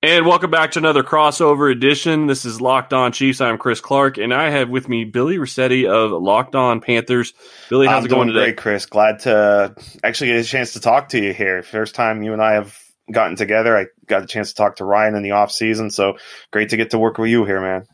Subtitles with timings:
[0.00, 2.28] And welcome back to another crossover edition.
[2.28, 3.40] This is Locked On Chiefs.
[3.40, 7.34] I'm Chris Clark, and I have with me Billy Rossetti of Locked On Panthers.
[7.68, 8.44] Billy, how's I'm it going today?
[8.44, 8.86] great, Chris.
[8.86, 9.74] Glad to
[10.04, 11.64] actually get a chance to talk to you here.
[11.64, 12.78] First time you and I have
[13.10, 13.76] gotten together.
[13.76, 16.16] I got a chance to talk to Ryan in the off season, so
[16.52, 17.84] great to get to work with you here, man.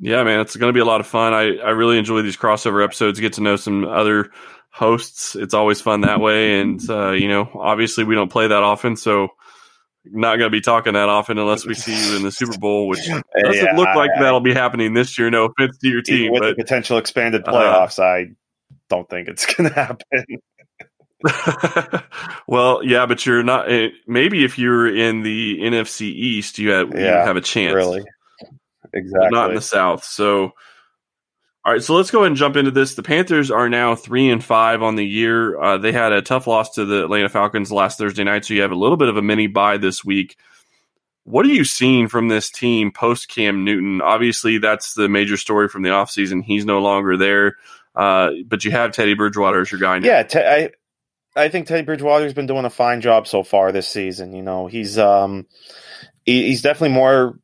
[0.00, 1.32] Yeah, man, it's going to be a lot of fun.
[1.32, 3.20] I, I really enjoy these crossover episodes.
[3.20, 4.32] Get to know some other
[4.70, 5.36] hosts.
[5.36, 6.58] It's always fun that way.
[6.58, 9.28] And uh, you know, obviously, we don't play that often, so
[10.06, 12.88] not going to be talking that often unless we see you in the Super Bowl,
[12.88, 15.30] which doesn't Yeah, look like I- that'll be happening this year.
[15.30, 18.32] No offense to your team, With but the potential expanded uh, playoffs, I
[18.90, 20.26] don't think it's going to happen.
[22.46, 23.70] well, yeah, but you're not.
[23.70, 27.74] eh, Maybe if you're in the NFC East, you have, you have a chance.
[27.74, 28.04] Really,
[28.40, 29.30] but exactly.
[29.30, 30.04] not in the South.
[30.04, 30.52] So,
[31.64, 32.94] all right, so let's go ahead and jump into this.
[32.94, 35.58] The Panthers are now three and five on the year.
[35.58, 38.60] Uh, they had a tough loss to the Atlanta Falcons last Thursday night, so you
[38.60, 40.36] have a little bit of a mini bye this week.
[41.22, 44.02] What are you seeing from this team post Cam Newton?
[44.02, 46.44] Obviously, that's the major story from the offseason.
[46.44, 47.56] He's no longer there,
[47.96, 50.06] uh, but you have Teddy Bridgewater as your guy now.
[50.06, 50.70] Yeah, te- I
[51.34, 54.34] I think Teddy Bridgewater's been doing a fine job so far this season.
[54.34, 55.46] You know, he's um
[56.26, 57.38] he, he's definitely more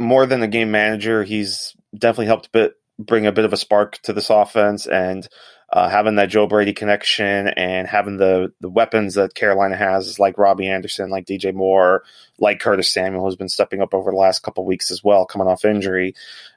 [0.00, 1.22] more than a game manager.
[1.22, 5.28] He's definitely helped a bit bring a bit of a spark to this offense and
[5.72, 10.36] uh, having that Joe Brady connection and having the the weapons that Carolina has, like
[10.36, 12.04] Robbie Anderson, like DJ Moore,
[12.38, 15.48] like Curtis Samuel, who's been stepping up over the last couple weeks as well, coming
[15.48, 16.14] off injury.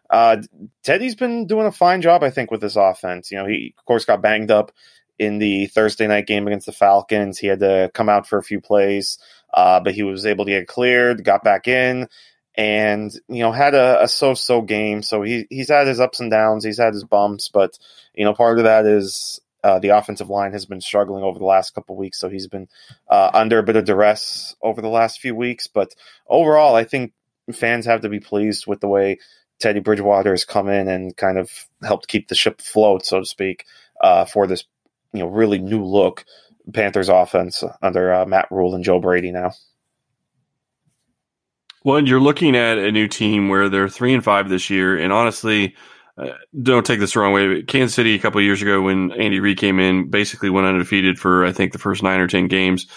[0.10, 0.38] Uh,
[0.84, 3.32] Teddy's been doing a fine job, I think, with this offense.
[3.32, 4.74] You know, he of course got banged up
[5.18, 7.38] in the Thursday night game against the Falcons.
[7.38, 9.18] He had to come out for a few plays,
[9.54, 12.10] uh, but he was able to get cleared, got back in,
[12.58, 15.02] and you know had a, a so-so game.
[15.02, 17.78] So he he's had his ups and downs, he's had his bumps, but
[18.14, 19.40] you know part of that is.
[19.64, 22.68] Uh, the offensive line has been struggling over the last couple weeks, so he's been
[23.10, 25.66] uh, under a bit of duress over the last few weeks.
[25.66, 25.96] But
[26.30, 27.14] overall, I think
[27.52, 29.18] fans have to be pleased with the way
[29.60, 31.50] Teddy Bridgewater has come in and kind of
[31.82, 33.66] helped keep the ship afloat, so to speak,
[34.00, 34.66] uh, for this
[35.14, 36.26] you know really new look
[36.74, 39.52] Panthers offense under uh, Matt Rhule and Joe Brady now.
[41.86, 44.98] Well, and you're looking at a new team where they're three and five this year,
[44.98, 45.76] and honestly,
[46.18, 46.30] uh,
[46.60, 47.54] don't take this the wrong way.
[47.54, 51.20] But Kansas City a couple years ago, when Andy Reid came in, basically went undefeated
[51.20, 52.88] for I think the first nine or ten games.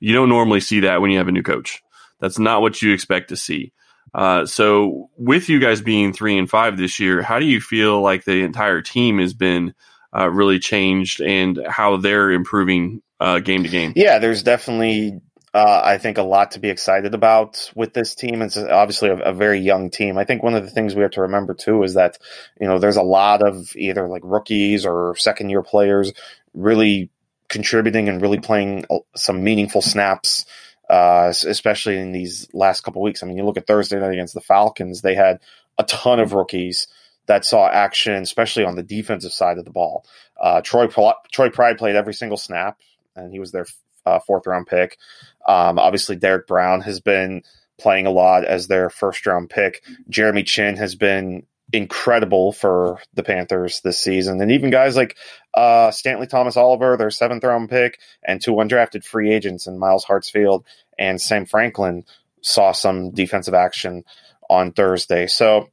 [0.00, 1.82] You don't normally see that when you have a new coach.
[2.20, 3.74] That's not what you expect to see.
[4.14, 8.00] Uh, so, with you guys being three and five this year, how do you feel
[8.00, 9.74] like the entire team has been
[10.16, 13.92] uh, really changed and how they're improving uh, game to game?
[13.94, 15.20] Yeah, there's definitely
[15.54, 18.42] uh, I think a lot to be excited about with this team.
[18.42, 20.18] It's obviously a, a, very young team.
[20.18, 22.18] I think one of the things we have to remember too is that
[22.60, 26.12] you know there's a lot of either like rookies or second year players
[26.52, 27.10] really
[27.48, 28.84] contributing and really playing
[29.16, 30.44] some meaningful snaps.
[30.90, 33.22] Uh, especially in these last couple weeks.
[33.22, 35.38] I mean, you look at Thursday night against the Falcons; they had
[35.76, 36.86] a ton of rookies
[37.26, 40.06] that saw action, especially on the defensive side of the ball.
[40.40, 40.88] Uh, Troy
[41.30, 42.78] Troy Pride played every single snap,
[43.14, 43.66] and he was their
[44.08, 44.98] uh, fourth round pick.
[45.46, 47.42] Um, obviously, Derrick Brown has been
[47.78, 49.82] playing a lot as their first round pick.
[50.08, 55.16] Jeremy Chinn has been incredible for the Panthers this season, and even guys like
[55.54, 60.04] uh, Stanley Thomas Oliver, their seventh round pick, and two undrafted free agents in Myles
[60.04, 60.64] Hartsfield
[60.98, 62.04] and Sam Franklin
[62.42, 64.04] saw some defensive action
[64.50, 65.26] on Thursday.
[65.26, 65.68] So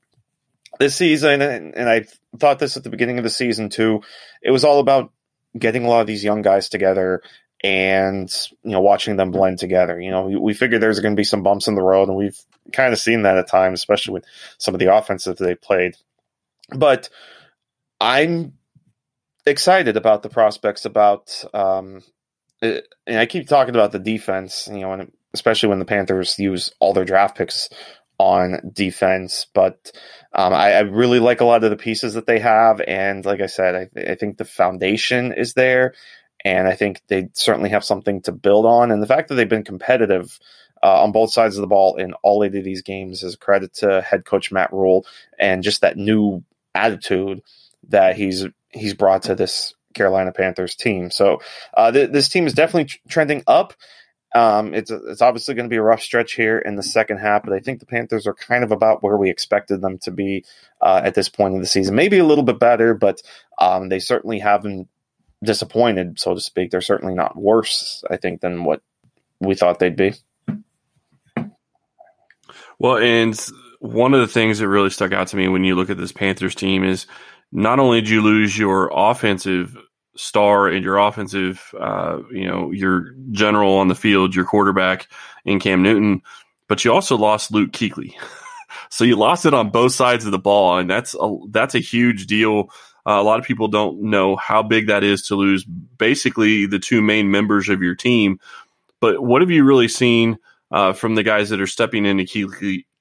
[0.80, 2.06] this season, and, and I
[2.38, 4.02] thought this at the beginning of the season too,
[4.42, 5.12] it was all about
[5.58, 7.22] getting a lot of these young guys together
[7.66, 8.32] and
[8.62, 10.00] you know watching them blend together.
[10.00, 12.18] You know, we, we figured there's going to be some bumps in the road, and
[12.18, 12.40] we've
[12.72, 14.26] kind of seen that at times, especially with
[14.60, 15.96] some of the offenses they played.
[16.70, 17.10] But
[18.00, 18.54] I'm
[19.48, 22.04] excited about the prospects about um,
[22.62, 26.38] it, and I keep talking about the defense, you know, and especially when the Panthers
[26.38, 27.68] use all their draft picks
[28.20, 29.48] on defense.
[29.56, 29.92] But
[30.34, 33.42] um, I, I, really like a lot of the pieces that they have, and like
[33.42, 35.96] I said, I, I think the foundation is there,
[36.46, 38.92] and I think they certainly have something to build on.
[38.92, 40.40] And the fact that they've been competitive.
[40.84, 43.38] Uh, on both sides of the ball in all eight of these games is a
[43.38, 45.04] credit to head coach Matt Rhule
[45.40, 46.44] and just that new
[46.76, 47.42] attitude
[47.90, 51.10] that he's he's brought to this Carolina Panthers team.
[51.10, 51.42] So
[51.74, 53.74] uh, th- this team is definitely t- trending up.
[54.36, 57.44] Um, it's it's obviously going to be a rough stretch here in the second half,
[57.44, 60.44] but I think the Panthers are kind of about where we expected them to be
[60.82, 61.96] uh, at this point in the season.
[61.96, 63.22] Maybe a little bit better, but
[63.58, 64.90] um, they certainly haven't
[65.46, 66.72] disappointed, so to speak.
[66.72, 68.82] They're certainly not worse, I think, than what
[69.40, 70.14] we thought they'd be.
[72.80, 73.40] Well, and
[73.80, 76.12] one of the things that really stuck out to me when you look at this
[76.12, 77.08] Panthers team is
[77.52, 79.78] not only did you lose your offensive
[80.18, 85.08] star and your offensive, uh, you know, your general on the field, your quarterback
[85.46, 86.22] in Cam Newton,
[86.68, 88.14] but you also lost Luke Kuechly.
[88.90, 91.80] so you lost it on both sides of the ball, and that's a, that's a
[91.80, 92.70] huge deal.
[93.08, 96.80] Uh, a lot of people don't know how big that is to lose basically the
[96.80, 98.40] two main members of your team.
[99.00, 100.38] But what have you really seen
[100.72, 102.24] uh, from the guys that are stepping into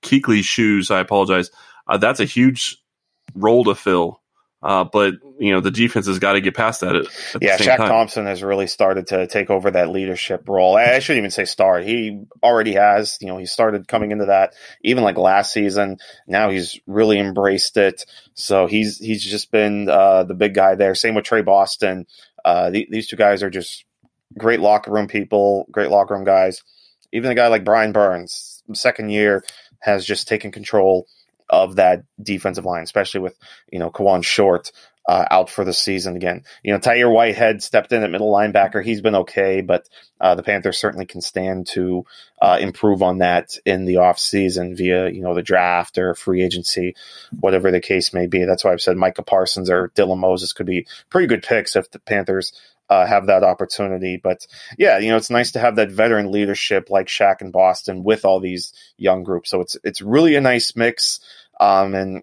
[0.03, 0.91] Kuechly's shoes?
[0.91, 1.51] I apologize.
[1.87, 2.77] Uh, that's a huge
[3.35, 4.21] role to fill.
[4.65, 6.97] Uh, but you know the defense has got to get past that.
[6.97, 7.89] At, at yeah, Shaq time.
[7.89, 10.75] Thompson has really started to take over that leadership role.
[10.75, 11.85] I shouldn't even say start.
[11.85, 13.19] He already has.
[13.21, 15.99] You know, he started coming into that even like last season.
[16.27, 18.07] Now he's really embraced it.
[18.33, 20.95] So he's he's just been uh, the big guy there.
[20.95, 22.07] Same with Tre Boston.
[22.43, 23.85] Uh, the, these two guys are just
[24.39, 26.63] great locker room people, great locker room guys.
[27.13, 29.45] Even a guy like Brian Burns, second year,
[29.81, 31.07] has just taken control
[31.49, 33.39] of that defensive line, especially with
[33.71, 34.71] you know Kawann Short
[35.07, 36.45] uh, out for the season again.
[36.63, 38.83] You know, Tahir Whitehead stepped in at middle linebacker.
[38.83, 39.87] He's been okay, but
[40.21, 42.07] uh, the Panthers certainly can stand to
[42.41, 46.97] uh, improve on that in the offseason via, you know, the draft or free agency,
[47.39, 48.45] whatever the case may be.
[48.45, 51.91] That's why I've said Micah Parsons or Dylan Moses could be pretty good picks if
[51.91, 52.53] the Panthers
[52.89, 54.21] uh, have that opportunity.
[54.23, 54.47] But
[54.79, 58.25] yeah, you know, it's nice to have that veteran leadership like Shaq in Boston with
[58.25, 59.51] all these young groups.
[59.51, 61.21] So it's it's really a nice mix.
[61.61, 62.23] Um, and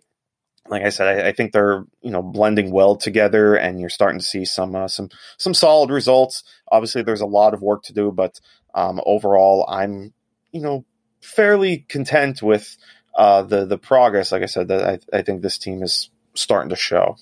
[0.68, 4.19] like I said, I, I, think they're you know blending well together, and you're starting
[4.19, 6.44] to see some uh, some some solid results.
[6.72, 8.40] Obviously, there's a lot of work to do, but
[8.74, 10.13] um, overall, I'm
[10.52, 10.86] you know
[11.22, 12.78] fairly content with
[13.16, 14.31] uh, the the progress.
[14.31, 17.18] Like I said, that I, I think this team is starting to show.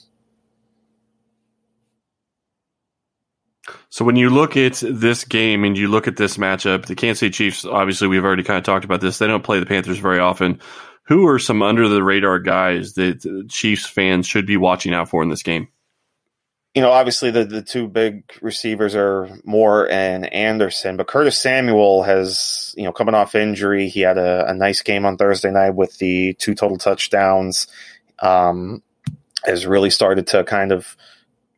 [3.90, 7.20] So when you look at this game and you look at this matchup, the Kansas
[7.20, 9.18] City Chiefs, obviously we've already kind of talked about this.
[9.18, 10.60] They don't play the Panthers very often.
[11.04, 15.24] Who are some under the radar guys that Chiefs fans should be watching out for
[15.24, 15.70] in this game?
[16.76, 22.04] You know, obviously the, the two big receivers are Moore and Anderson, but Curtis Samuel
[22.04, 23.90] has, you know, coming off injury.
[23.90, 27.66] He had a, a nice game on Thursday night with the two total touchdowns.
[28.20, 28.84] Um,
[29.46, 30.96] has really started to kind of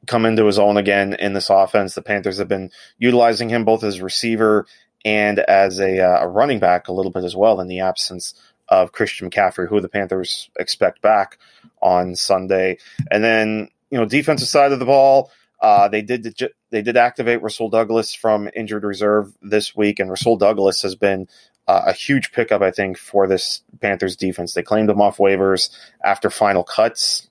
[0.07, 1.95] come into his own again in this offense.
[1.95, 4.65] The Panthers have been utilizing him both as receiver
[5.05, 8.33] and as a, uh, a running back a little bit as well in the absence
[8.67, 11.37] of Christian McCaffrey, who the Panthers expect back
[11.81, 12.77] on Sunday.
[13.09, 15.31] And then, you know, defensive side of the ball,
[15.61, 16.35] uh, they did
[16.71, 21.27] they did activate Rasul Douglas from injured reserve this week, and Rasul Douglas has been
[21.67, 24.53] uh, a huge pickup, I think, for this Panthers defense.
[24.53, 25.69] They claimed him off waivers
[26.03, 27.29] after final cuts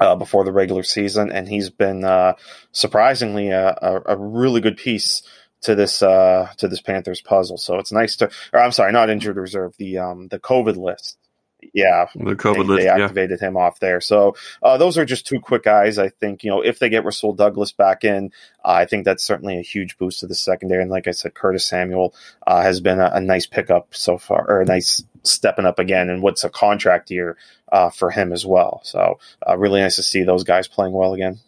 [0.00, 2.34] uh, before the regular season, and he's been uh,
[2.72, 5.22] surprisingly a, a, a, really good piece
[5.60, 7.58] to this uh, to this Panthers puzzle.
[7.58, 11.18] So it's nice to, or I'm sorry, not injured reserve, the um, the COVID list.
[11.72, 12.82] Yeah, the COVID they.
[12.84, 13.48] They activated yeah.
[13.48, 14.00] him off there.
[14.00, 15.98] So uh, those are just two quick guys.
[15.98, 18.32] I think you know if they get Rasul Douglas back in,
[18.64, 20.82] uh, I think that's certainly a huge boost to the secondary.
[20.82, 22.14] And like I said, Curtis Samuel
[22.46, 26.10] uh, has been a, a, nice pickup so far, or a nice stepping up again.
[26.10, 27.36] And what's a contract year
[27.70, 28.80] uh, for him as well.
[28.84, 31.40] So uh, really nice to see those guys playing well again.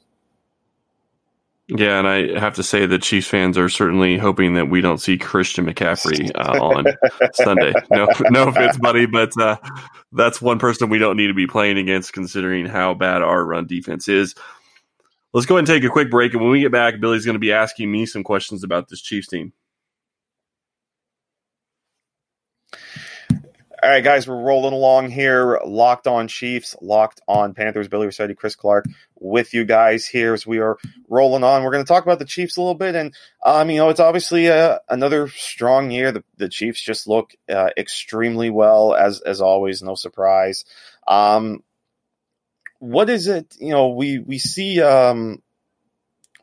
[1.68, 4.98] Yeah, and I have to say that Chiefs fans are certainly hoping that we don't
[4.98, 6.84] see Christian McCaffrey uh, on
[7.34, 7.72] Sunday.
[7.90, 9.56] No, no offense, buddy, but uh,
[10.12, 13.66] that's one person we don't need to be playing against, considering how bad our run
[13.66, 14.34] defense is.
[15.32, 17.34] Let's go ahead and take a quick break, and when we get back, Billy's going
[17.34, 19.52] to be asking me some questions about this Chiefs team.
[23.82, 25.58] All right, guys, we're rolling along here.
[25.64, 27.88] Locked on Chiefs, locked on Panthers.
[27.88, 28.86] Billy Rossetti, Chris Clark
[29.18, 31.64] with you guys here as we are rolling on.
[31.64, 32.94] We're going to talk about the Chiefs a little bit.
[32.94, 33.12] And,
[33.44, 36.12] um, you know, it's obviously uh, another strong year.
[36.12, 40.64] The, the Chiefs just look uh, extremely well, as, as always, no surprise.
[41.08, 41.64] Um,
[42.78, 43.56] what is it?
[43.58, 45.42] You know, we, we see, um,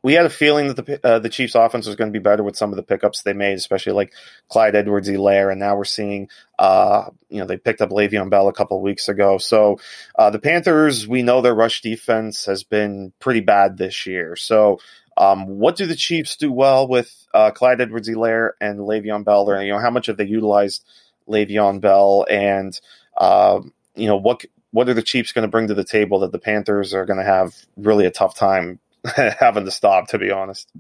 [0.01, 2.43] we had a feeling that the uh, the Chiefs' offense was going to be better
[2.43, 4.13] with some of the pickups they made, especially like
[4.47, 8.53] Clyde Edwards-Helaire, and now we're seeing, uh, you know, they picked up Le'Veon Bell a
[8.53, 9.37] couple weeks ago.
[9.37, 9.79] So
[10.17, 14.35] uh, the Panthers, we know their rush defense has been pretty bad this year.
[14.35, 14.79] So
[15.17, 19.49] um, what do the Chiefs do well with uh, Clyde Edwards-Helaire and Le'Veon Bell?
[19.49, 20.85] Or, you know, how much have they utilized
[21.29, 22.79] Le'Veon Bell, and
[23.17, 26.31] um, you know what what are the Chiefs going to bring to the table that
[26.31, 28.79] the Panthers are going to have really a tough time
[29.39, 30.71] having to stop, to be honest.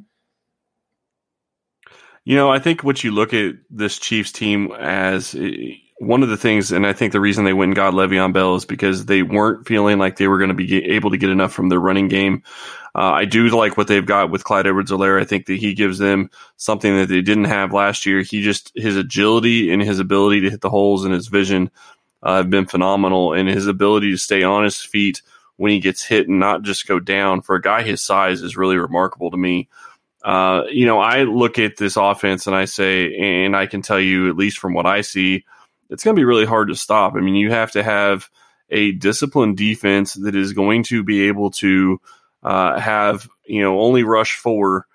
[2.25, 6.29] You know, I think what you look at this Chiefs team as eh, one of
[6.29, 9.05] the things, and I think the reason they went and got Le'Veon Bell is because
[9.05, 11.79] they weren't feeling like they were going to be able to get enough from their
[11.79, 12.43] running game.
[12.95, 15.21] Uh, I do like what they've got with Clyde Edwards-Helaire.
[15.21, 18.21] I think that he gives them something that they didn't have last year.
[18.21, 21.69] He just, his agility and his ability to hit the holes and his vision
[22.23, 25.21] uh, have been phenomenal, and his ability to stay on his feet–
[25.59, 28.55] when he gets hit and not just go down for a guy his size is
[28.55, 29.67] really remarkable to me.
[30.23, 33.99] Uh, you know, I look at this offense and I say, and I can tell
[33.99, 35.43] you, at least from what I see,
[35.89, 37.15] it's going to be really hard to stop.
[37.15, 38.29] I mean, you have to have
[38.69, 41.99] a disciplined defense that is going to be able to
[42.41, 44.87] uh, have you know only rush four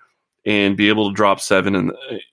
[0.47, 1.91] and be able to drop seven in,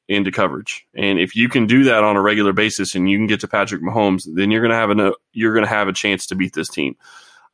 [0.08, 0.86] into coverage.
[0.94, 3.48] And if you can do that on a regular basis and you can get to
[3.48, 6.34] Patrick Mahomes, then you're going to have a you're going to have a chance to
[6.34, 6.96] beat this team.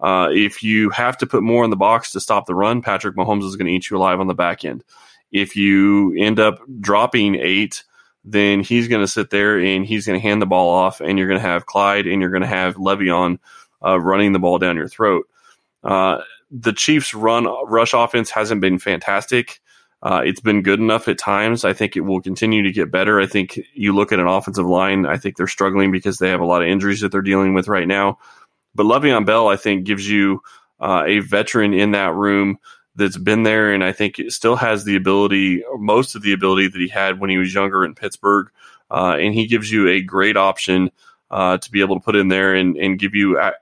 [0.00, 3.17] Uh, if you have to put more in the box to stop the run, Patrick
[3.17, 4.85] Mahomes is going to eat you alive on the back end.
[5.33, 7.85] If you end up dropping eight,
[8.25, 11.19] then he's going to sit there and he's going to hand the ball off, and
[11.19, 13.38] you're going to have Clyde and you're going to have Le'Veon
[13.85, 15.26] uh, running the ball down your throat.
[15.83, 16.19] Uh,
[16.50, 19.61] the Chiefs' run rush offense hasn't been fantastic.
[20.00, 21.64] Uh, it's been good enough at times.
[21.64, 23.21] I think it will continue to get better.
[23.21, 26.40] I think you look at an offensive line, I think they're struggling because they have
[26.40, 28.19] a lot of injuries that they're dealing with right now.
[28.79, 30.41] But Le'Veon Bell, I think, gives you
[30.79, 32.59] uh, a veteran in that room
[32.95, 36.69] that's been there, and I think it still has the ability, most of the ability
[36.69, 38.49] that he had when he was younger in Pittsburgh.
[38.89, 40.93] Uh, and he gives you a great option
[41.33, 43.55] uh, to be able to put in there and, and give you a-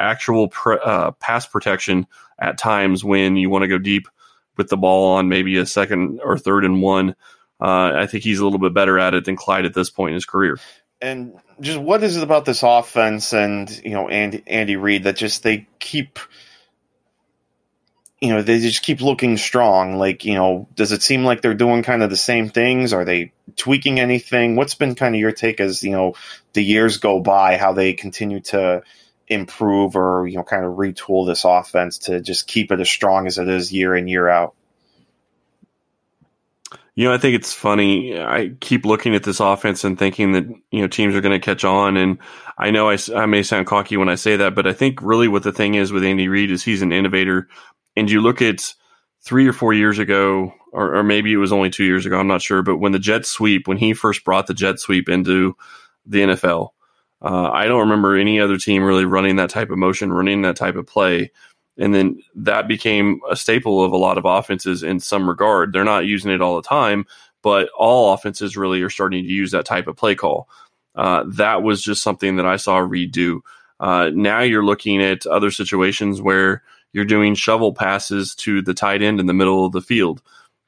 [0.00, 2.08] actual pre- uh, pass protection
[2.40, 4.08] at times when you want to go deep
[4.56, 7.10] with the ball on maybe a second or third and one.
[7.60, 10.10] Uh, I think he's a little bit better at it than Clyde at this point
[10.10, 10.58] in his career.
[11.00, 15.16] And just what is it about this offense and you know Andy Andy Reid that
[15.16, 16.18] just they keep
[18.20, 19.96] you know they just keep looking strong?
[19.96, 22.92] Like you know does it seem like they're doing kind of the same things?
[22.92, 24.56] Are they tweaking anything?
[24.56, 26.14] What's been kind of your take as you know
[26.52, 28.82] the years go by how they continue to
[29.28, 33.28] improve or you know kind of retool this offense to just keep it as strong
[33.28, 34.54] as it is year in year out?
[36.98, 38.18] You know, I think it's funny.
[38.18, 41.44] I keep looking at this offense and thinking that you know teams are going to
[41.44, 42.18] catch on, and
[42.58, 45.28] I know I, I may sound cocky when I say that, but I think really
[45.28, 47.46] what the thing is with Andy Reid is he's an innovator,
[47.94, 48.74] and you look at
[49.22, 52.26] three or four years ago, or, or maybe it was only two years ago, I'm
[52.26, 55.56] not sure, but when the jet sweep, when he first brought the jet sweep into
[56.04, 56.70] the NFL,
[57.22, 60.56] uh, I don't remember any other team really running that type of motion, running that
[60.56, 61.30] type of play.
[61.78, 65.72] And then that became a staple of a lot of offenses in some regard.
[65.72, 67.06] They're not using it all the time,
[67.42, 70.48] but all offenses really are starting to use that type of play call.
[70.96, 73.42] Uh, that was just something that I saw Reid do.
[73.78, 79.02] Uh, now you're looking at other situations where you're doing shovel passes to the tight
[79.02, 80.20] end in the middle of the field.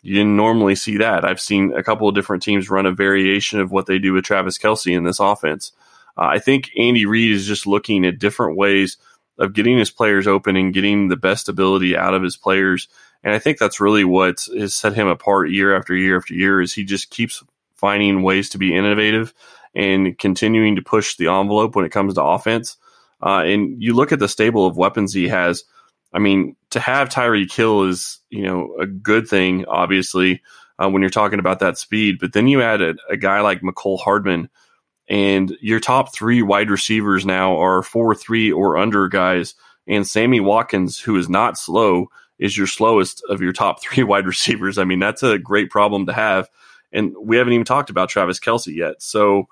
[0.02, 1.25] You didn't normally see that.
[1.25, 4.25] I've seen a couple of different teams run a variation of what they do with
[4.25, 5.73] Travis Kelce in this offense.
[6.17, 8.97] Uh, I think Andy Reid is just looking at different ways
[9.41, 12.87] of getting his players open and getting the best ability out of his players.
[13.25, 16.61] And I think that's really what has set him apart year after year after year
[16.61, 17.43] is he just keeps
[17.75, 19.35] finding ways to be innovative
[19.75, 22.77] and continuing to push the envelope when it comes to offense.
[23.23, 25.65] Uh, and you look at the stable of weapons he has.
[26.13, 30.43] I mean, to have Tyreek Hill is, you know, a good thing, obviously,
[30.79, 32.19] uh, when you're talking about that speed.
[32.19, 34.49] But then you add a, a guy like Mecole Hardman,
[35.11, 39.55] and your top three wide receivers now are four three or under guys.
[39.88, 42.07] And Sammy Watkins, who is not slow,
[42.38, 44.79] is your slowest of your top three wide receivers.
[44.79, 46.49] I mean, that's a great problem to have.
[46.93, 49.02] And we haven't even talked about Travis Kelce yet.
[49.02, 49.49] So,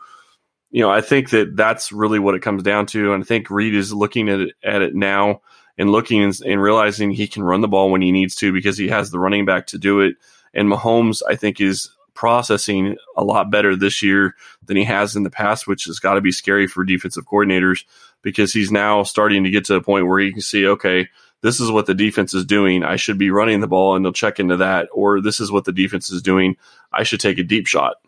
[0.70, 3.12] you know, I think that that's really what it comes down to.
[3.12, 5.40] And I think Reid is looking at it, at it now
[5.76, 8.78] and looking and, and realizing he can run the ball when he needs to because
[8.78, 10.16] he has the running back to do it.
[10.54, 14.34] And Mahomes, I think, is processing a lot better this year
[14.64, 17.84] than he has in the past, which has got to be scary for defensive coordinators
[18.22, 21.08] because he's now starting to get to a point where he can see, okay,
[21.42, 22.82] this is what the defense is doing.
[22.82, 24.88] I should be running the ball and they'll check into that.
[24.92, 26.56] Or this is what the defense is doing.
[26.92, 27.98] I should take a deep shot.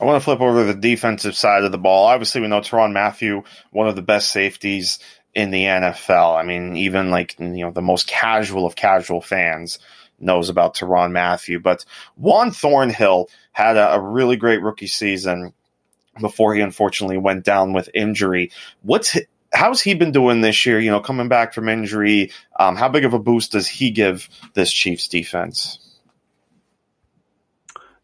[0.00, 2.06] I want to flip over to the defensive side of the ball.
[2.06, 5.00] Obviously, we know Tyrann Mathieu, one of the best safeties
[5.34, 6.36] in the NFL.
[6.36, 9.80] I mean, even like, you know, the most casual of casual fans
[10.18, 11.60] knows about Tyrann Mathieu.
[11.60, 11.84] But
[12.16, 15.52] Juan Thornhill had a, a really great rookie season
[16.20, 18.50] before he unfortunately went down with injury.
[18.82, 19.16] What's
[19.52, 20.78] how's he been doing this year?
[20.78, 24.28] You know, coming back from injury, um, how big of a boost does he give
[24.54, 25.78] this Chiefs defense?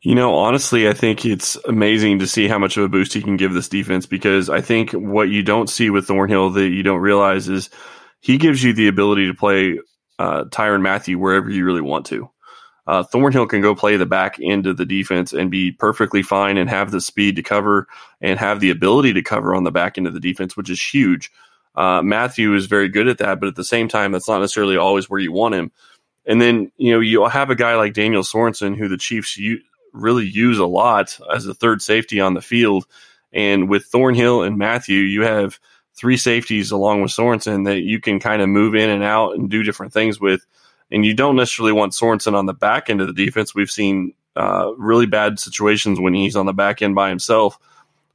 [0.01, 3.23] You know, honestly, I think it's amazing to see how much of a boost he
[3.23, 6.83] can give this defense because I think what you don't see with Thornhill that you
[6.83, 7.71] don't realize is
[8.21, 9.79] he gives you the ability to play
[10.19, 12.31] uh, Tyrann Mathieu wherever you really want to.
[12.87, 16.59] Uh, Thornhill can go play the back end of the defense and be perfectly fine
[16.59, 17.89] and have the speed to cover
[18.21, 20.83] and have the ability to cover on the back end of the defense, which is
[20.83, 21.31] huge.
[21.75, 24.77] Uh, Mathieu is very good at that, but at the same time, that's not necessarily
[24.77, 25.73] always where you want him.
[26.27, 29.63] And then, you know, you'll have a guy like Daniel Sorensen, who the Chiefs u-
[29.93, 32.87] really use a lot as a third safety on the field.
[33.33, 35.59] And with Thornhill and Mathieu, you have–
[35.97, 39.51] three safeties along with Sorensen that you can kind of move in and out and
[39.51, 40.45] do different things with.
[40.91, 43.55] And you don't necessarily want Sorensen on the back end of the defense.
[43.55, 47.59] We've seen uh, really bad situations when he's on the back end by himself.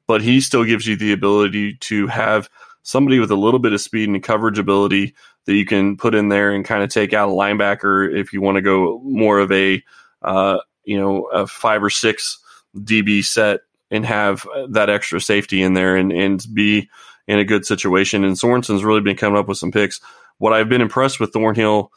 [0.08, 2.50] but he still gives you the ability to have
[2.82, 5.14] somebody with a little bit of speed and coverage ability
[5.46, 8.42] that you can put in there and kind of take out a linebacker if you
[8.42, 9.84] want to go more of a
[10.24, 12.40] uh, you know a five or six
[12.76, 16.90] DB set and have that extra safety in there and and be
[17.30, 18.24] in a good situation.
[18.24, 20.02] And Sorensen's really been coming up with some picks.
[20.40, 21.92] What I've been impressed with Thornhill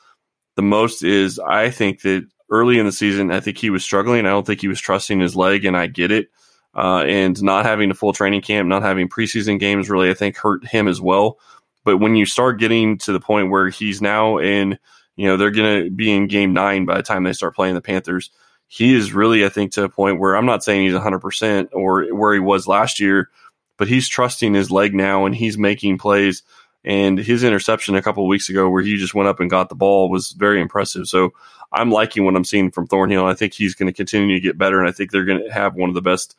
[0.56, 4.26] the most is I think that early in the season, I think he was struggling.
[4.26, 6.28] I don't think he was trusting his leg, and I get it.
[6.74, 10.36] Uh, and not having a full training camp, not having preseason games really, I think
[10.36, 11.38] hurt him as well.
[11.84, 14.78] But when you start getting to the point where he's now in,
[15.16, 17.74] you know, they're going to be in game nine by the time they start playing
[17.74, 18.30] the Panthers,
[18.68, 22.04] he is really, I think, to a point where I'm not saying he's 100% or
[22.14, 23.28] where he was last year,
[23.76, 26.42] but he's trusting his leg now and he's making plays.
[26.84, 29.76] And his interception a couple weeks ago, where he just went up and got the
[29.76, 31.06] ball, was very impressive.
[31.06, 31.32] So
[31.72, 33.24] I'm liking what I'm seeing from Thornhill.
[33.24, 35.52] I think he's going to continue to get better, and I think they're going to
[35.52, 36.36] have one of the best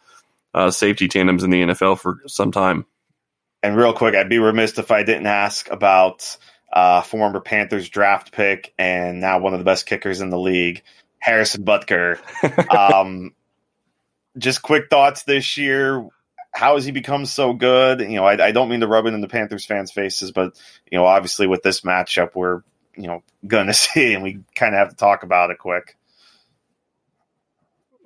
[0.54, 2.86] uh, safety tandems in the NFL for some time.
[3.64, 6.38] And real quick, I'd be remiss if I didn't ask about
[6.72, 10.84] uh, former Panthers draft pick and now one of the best kickers in the league,
[11.20, 12.20] Harrison Butker.
[12.76, 13.34] um,
[14.38, 16.06] just quick thoughts this year.
[16.54, 18.00] How has he become so good?
[18.02, 20.60] You know, I, I don't mean to rub it in the Panthers fans' faces, but
[20.92, 22.62] you know, obviously with this matchup, we're
[22.96, 25.98] you know going to see, and we kind of have to talk about it quick.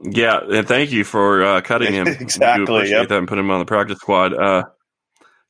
[0.02, 2.08] Yeah, and thank you for uh, cutting him.
[2.20, 2.64] exactly.
[2.64, 3.10] appreciate yep.
[3.10, 4.34] that and put him on the practice squad.
[4.34, 4.66] Uh,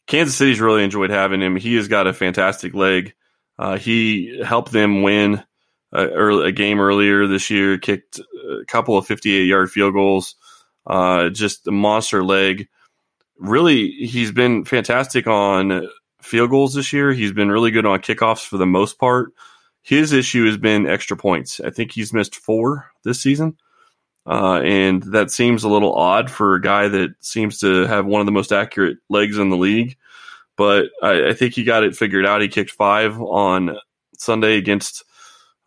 [0.07, 1.57] Kansas City's really enjoyed having him.
[1.57, 3.13] He has got a fantastic leg.
[3.59, 5.43] Uh, he helped them win
[5.91, 7.77] a, early, a, game earlier this year.
[7.77, 10.35] Kicked a couple of 58 yard field goals.
[10.85, 12.69] Uh, just a monster leg.
[13.39, 15.87] Really, he's been fantastic on
[16.21, 17.11] field goals this year.
[17.13, 19.33] He's been really good on kickoffs for the most part.
[19.81, 21.59] His issue has been extra points.
[21.59, 23.57] I think he's missed four this season.
[24.25, 28.19] Uh, and that seems a little odd for a guy that seems to have one
[28.19, 29.95] of the most accurate legs in the league.
[30.57, 32.41] But I, I think he got it figured out.
[32.41, 33.77] He kicked five on
[34.17, 35.05] Sunday against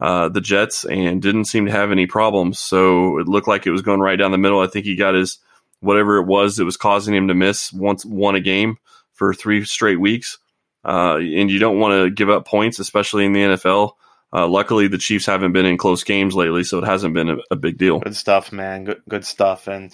[0.01, 2.59] uh, the Jets and didn't seem to have any problems.
[2.59, 4.61] So it looked like it was going right down the middle.
[4.61, 5.38] I think he got his
[5.81, 8.77] whatever it was that was causing him to miss once won a game
[9.12, 10.38] for three straight weeks.
[10.85, 13.93] Uh, and you don't want to give up points, especially in the NFL.
[14.33, 17.37] Uh, luckily, the Chiefs haven't been in close games lately, so it hasn't been a,
[17.51, 17.99] a, big deal.
[17.99, 18.85] Good stuff, man.
[18.85, 19.66] Good, good stuff.
[19.66, 19.93] And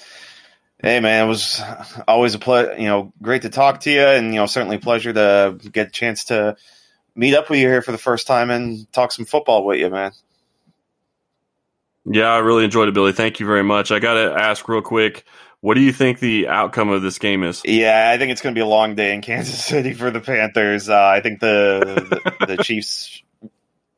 [0.78, 1.62] hey, man, it was
[2.06, 2.74] always a pleasure.
[2.78, 5.88] You know, great to talk to you, and you know, certainly a pleasure to get
[5.88, 6.56] a chance to
[7.14, 9.88] meet up with you here for the first time and talk some football with you,
[9.88, 10.12] man.
[12.04, 13.12] Yeah, I really enjoyed it, Billy.
[13.12, 13.90] Thank you very much.
[13.90, 15.24] I got to ask real quick.
[15.66, 17.60] What do you think the outcome of this game is?
[17.64, 20.20] Yeah, I think it's going to be a long day in Kansas City for the
[20.20, 20.88] Panthers.
[20.88, 23.20] Uh, I think the, the, the Chiefs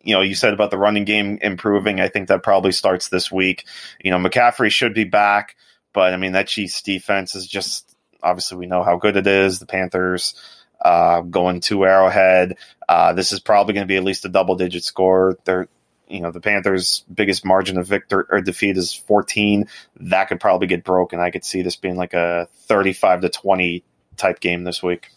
[0.02, 2.00] you know, you said about the running game improving.
[2.00, 3.66] I think that probably starts this week.
[4.02, 5.56] You know, McCaffrey should be back,
[5.92, 9.58] but I mean, that Chiefs defense is just obviously we know how good it is.
[9.58, 10.40] The Panthers
[10.82, 12.56] uh, going to Arrowhead.
[12.88, 15.36] Uh, this is probably going to be at least a double digit score.
[15.44, 15.68] They're,
[16.08, 19.68] you know, the Panthers' biggest margin of victory or defeat is 14.
[20.00, 21.20] That could probably get broken.
[21.20, 23.84] I could see this being like a 35 to 20
[24.16, 25.08] type game this week.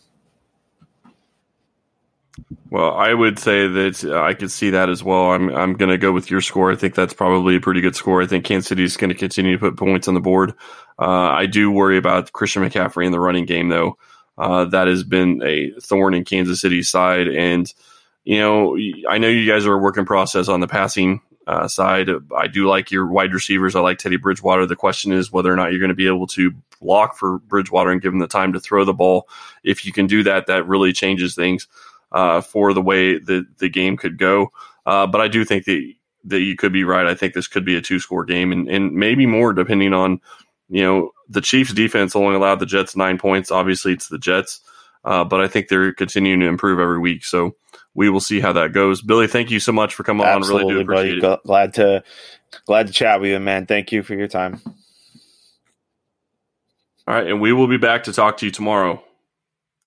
[2.69, 5.31] Well, I would say that uh, I could see that as well.
[5.31, 6.71] I'm I'm going to go with your score.
[6.71, 8.21] I think that's probably a pretty good score.
[8.21, 10.53] I think Kansas City is going to continue to put points on the board.
[10.97, 13.97] Uh, I do worry about Christian McCaffrey in the running game, though.
[14.37, 17.71] Uh, that has been a thorn in Kansas City's side, and
[18.23, 18.77] you know
[19.09, 22.09] I know you guys are a work in process on the passing uh, side.
[22.35, 23.75] I do like your wide receivers.
[23.75, 24.65] I like Teddy Bridgewater.
[24.65, 27.91] The question is whether or not you're going to be able to block for Bridgewater
[27.91, 29.27] and give him the time to throw the ball.
[29.63, 31.67] If you can do that, that really changes things
[32.11, 34.51] uh, for the way that the game could go.
[34.85, 37.07] Uh, but I do think that that you could be right.
[37.07, 40.21] I think this could be a two score game and, and maybe more depending on,
[40.69, 43.51] you know, the Chiefs defense only allowed the Jets nine points.
[43.51, 44.61] Obviously it's the Jets.
[45.03, 47.25] Uh, but I think they're continuing to improve every week.
[47.25, 47.55] So
[47.93, 49.01] we will see how that goes.
[49.01, 50.67] Billy, thank you so much for coming Absolutely, on.
[50.67, 51.33] Really do appreciate buddy.
[51.33, 51.43] it.
[51.45, 52.03] Glad to
[52.65, 53.65] glad to chat with you, man.
[53.65, 54.61] Thank you for your time.
[57.07, 59.03] All right, and we will be back to talk to you tomorrow.